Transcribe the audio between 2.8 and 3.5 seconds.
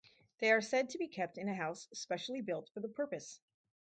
purpose.